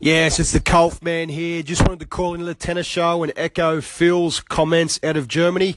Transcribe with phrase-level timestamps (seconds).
[0.00, 1.60] Yes, it's the Kolf man here.
[1.64, 5.74] Just wanted to call in the tennis show and echo Phil's comments out of Germany.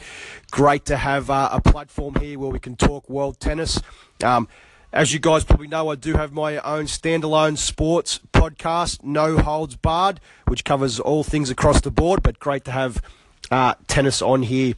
[0.52, 3.82] Great to have uh, a platform here where we can talk world tennis.
[4.24, 4.48] Um,
[4.94, 9.76] as you guys probably know, I do have my own standalone sports podcast, No Holds
[9.76, 13.02] Barred, which covers all things across the board, but great to have
[13.50, 14.76] uh, tennis on here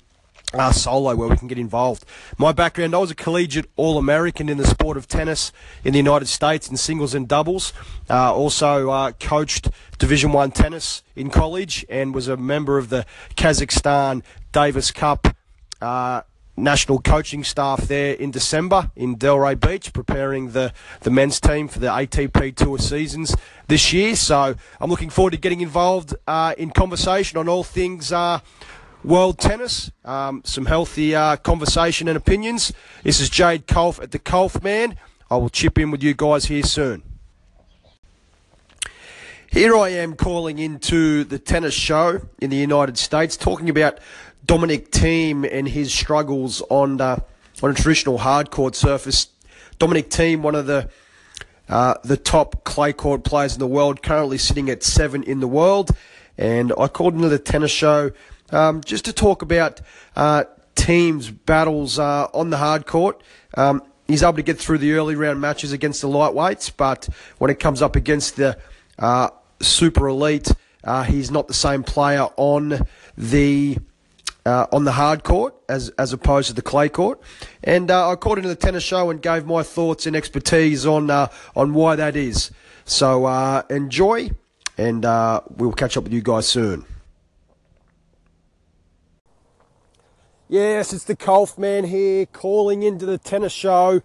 [0.53, 2.05] uh, solo where we can get involved.
[2.37, 5.51] My background, I was a collegiate All American in the sport of tennis
[5.83, 7.73] in the United States in singles and doubles.
[8.09, 13.05] Uh, also uh, coached Division One tennis in college and was a member of the
[13.35, 15.35] Kazakhstan Davis Cup
[15.81, 16.21] uh,
[16.55, 21.79] national coaching staff there in December in Delray Beach, preparing the, the men's team for
[21.79, 23.35] the ATP Tour seasons
[23.67, 24.15] this year.
[24.15, 28.39] So I'm looking forward to getting involved uh, in conversation on all things uh,
[29.03, 32.71] world tennis, um, some healthy uh, conversation and opinions.
[33.03, 34.95] This is Jade Kolf at the Kolf Man.
[35.29, 37.03] I will chip in with you guys here soon.
[39.51, 43.99] Here I am calling into the tennis show in the United States, talking about
[44.45, 47.19] Dominic Thiem and his struggles on uh,
[47.61, 49.27] on a traditional hard court surface.
[49.79, 50.89] Dominic Thiem, one of the
[51.69, 55.47] uh, the top clay court players in the world, currently sitting at seven in the
[55.47, 55.91] world.
[56.35, 58.11] And I called into the tennis show
[58.53, 59.81] um, just to talk about
[60.15, 63.21] uh, Thiem's battles uh, on the hard court.
[63.55, 67.51] Um, he's able to get through the early round matches against the lightweights, but when
[67.51, 68.57] it comes up against the
[68.99, 69.29] uh,
[69.61, 70.51] super elite,
[70.83, 72.85] uh, he's not the same player on
[73.17, 73.77] the
[74.45, 77.21] uh, on the hard court as as opposed to the clay court.
[77.63, 81.09] And uh, I called into the tennis show and gave my thoughts and expertise on
[81.09, 82.51] uh, on why that is.
[82.85, 84.31] So uh, enjoy,
[84.77, 86.85] and uh, we'll catch up with you guys soon.
[90.53, 94.03] Yes, it's the man here calling into the tennis show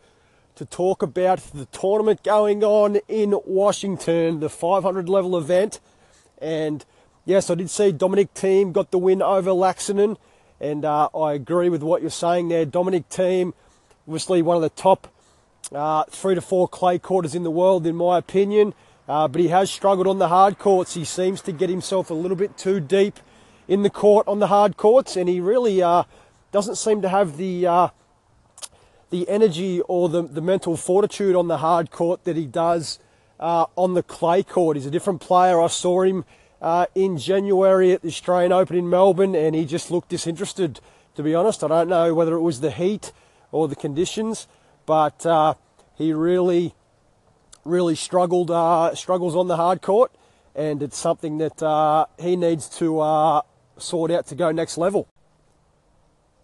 [0.55, 5.79] to talk about the tournament going on in Washington, the 500 level event.
[6.41, 6.87] And
[7.27, 10.17] yes, I did see Dominic Thiem got the win over Laaksonen.
[10.59, 12.65] And uh, I agree with what you're saying there.
[12.65, 13.53] Dominic Thiem,
[14.07, 15.13] obviously one of the top
[15.71, 18.73] uh, three to four clay courters in the world, in my opinion.
[19.07, 20.95] Uh, but he has struggled on the hard courts.
[20.95, 23.21] He seems to get himself a little bit too deep
[23.69, 26.05] in the court on the hard courts, and he really uh,
[26.53, 27.89] doesn't seem to have the uh,
[29.11, 32.99] the energy or the, the mental fortitude on the hard court that he does
[33.41, 34.77] uh, on the clay court.
[34.77, 35.61] He's a different player.
[35.61, 36.25] I saw him
[36.61, 40.81] uh, in January at the Australian Open in Melbourne, and he just looked disinterested.
[41.15, 43.13] To be honest, I don't know whether it was the heat
[43.51, 44.47] or the conditions,
[44.87, 45.55] but uh,
[45.95, 46.75] he really,
[47.65, 50.13] really struggled uh, struggles on the hard court,
[50.55, 53.43] and it's something that uh, he needs to uh,
[53.79, 55.09] sort out to go next level.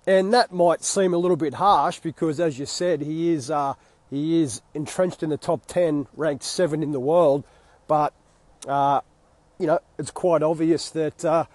[0.07, 3.75] And that might seem a little bit harsh because, as you said, he is uh,
[4.11, 7.45] he is entrenched in the top ten, ranked seven in the world.
[7.89, 8.13] But
[8.69, 9.01] uh,
[9.59, 11.47] you know, it's quite obvious that uh,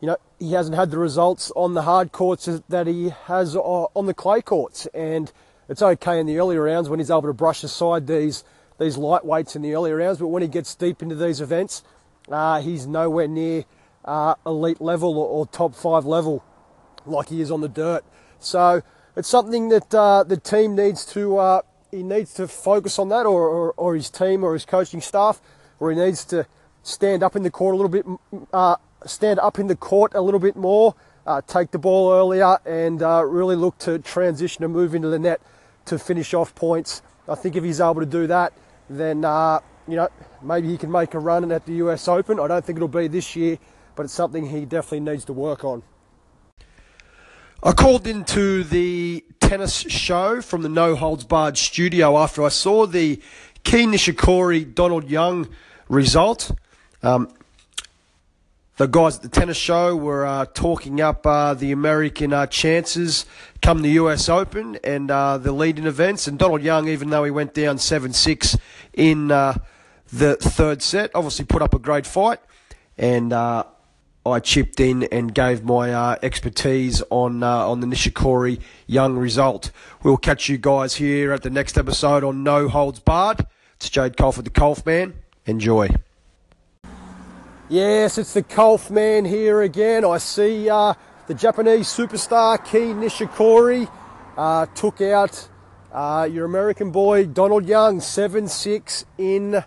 [0.00, 3.60] you know he hasn't had the results on the hard courts that he has uh,
[3.60, 4.86] on the clay courts.
[4.86, 5.30] And
[5.68, 8.42] it's okay in the early rounds when he's able to brush aside these
[8.80, 10.18] these lightweights in the early rounds.
[10.18, 11.84] But when he gets deep into these events,
[12.28, 13.66] uh, he's nowhere near
[14.04, 16.42] uh, elite level or, or top five level
[17.06, 18.04] like he is on the dirt.
[18.38, 18.82] So
[19.16, 21.62] it's something that uh, the team needs to uh,
[21.94, 25.40] he needs to focus on that, or, or, or, his team or his coaching staff,
[25.78, 26.46] or he needs to
[26.82, 28.04] stand up in the court a little bit,
[28.52, 28.76] uh,
[29.06, 30.94] stand up in the court a little bit more,
[31.26, 35.18] uh, take the ball earlier, and uh, really look to transition and move into the
[35.18, 35.40] net
[35.84, 37.00] to finish off points.
[37.28, 38.52] I think if he's able to do that,
[38.90, 40.08] then uh, you know
[40.42, 42.08] maybe he can make a run at the U.S.
[42.08, 42.40] Open.
[42.40, 43.58] I don't think it'll be this year,
[43.94, 45.82] but it's something he definitely needs to work on.
[47.66, 52.84] I called into the tennis show from the No Holds Barred studio after I saw
[52.84, 53.22] the
[53.62, 55.48] Kei Nishikori Donald Young
[55.88, 56.50] result.
[57.02, 57.30] Um,
[58.76, 63.24] the guys at the tennis show were uh, talking up uh, the American uh, chances
[63.62, 66.26] come the US Open and uh, the leading events.
[66.26, 68.58] And Donald Young, even though he went down 7 6
[68.92, 69.56] in uh,
[70.12, 72.40] the third set, obviously put up a great fight.
[72.98, 73.64] And uh,
[74.26, 79.70] I chipped in and gave my uh, expertise on uh, on the Nishikori Young result.
[80.02, 83.46] We'll catch you guys here at the next episode on No Holds Barred.
[83.76, 85.12] It's Jade Colford, the Kolf Man.
[85.44, 85.90] Enjoy.
[87.68, 90.06] Yes, it's the Kolf Man here again.
[90.06, 90.94] I see uh,
[91.26, 93.90] the Japanese superstar Kei Nishikori
[94.38, 95.48] uh, took out
[95.92, 99.64] uh, your American boy Donald Young 7 6 in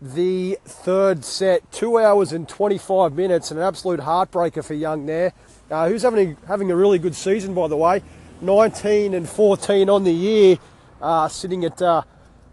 [0.00, 1.70] the third set.
[1.72, 5.32] Two hours and 25 minutes, and an absolute heartbreaker for Young there,
[5.70, 8.02] uh, who's having a, having a really good season, by the way.
[8.40, 10.58] 19 and 14 on the year,
[11.02, 12.02] uh, sitting at, uh,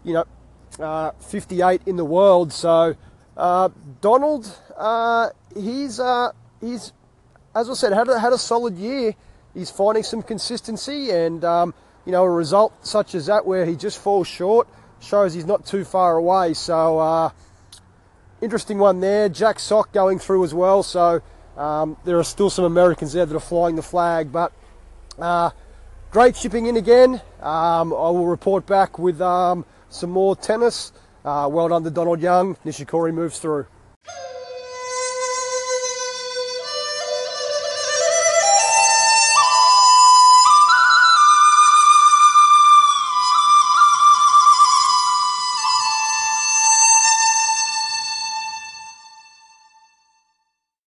[0.04, 0.24] you know,
[0.80, 2.52] uh, 58 in the world.
[2.52, 2.96] So
[3.36, 3.68] Uh,
[4.00, 4.48] Donald,
[4.78, 6.00] uh, he's
[6.60, 6.92] he's
[7.54, 9.14] as I said had a, had a solid year.
[9.52, 11.74] He's finding some consistency, and um,
[12.06, 14.68] you know a result such as that where he just falls short
[15.00, 16.54] shows he's not too far away.
[16.54, 17.30] So uh,
[18.40, 19.28] interesting one there.
[19.28, 20.82] Jack Sock going through as well.
[20.82, 21.22] So
[21.56, 24.52] um, there are still some Americans there that are flying the flag, but
[25.18, 25.50] uh,
[26.10, 27.20] great shipping in again.
[27.40, 30.92] Um, I will report back with um, some more tennis.
[31.24, 32.56] Uh, well done to Donald Young.
[32.64, 33.66] Nishikori moves through.